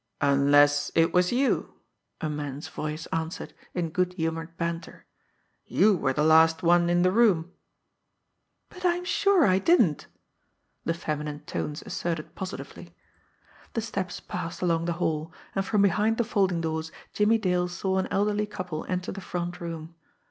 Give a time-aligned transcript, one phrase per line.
[0.21, 1.75] "Unless, it was you,"
[2.21, 5.05] a man's voice answered in good humoured banter.
[5.67, 7.51] "You were the last one in the room."
[8.69, 10.07] "But I am sure I didn't!"
[10.85, 12.95] the feminine tones asserted positively.
[13.73, 17.99] The steps passed along the hall, and from behind the folding doors Jimmie Dale saw
[17.99, 19.93] an elderly couple enter the front room.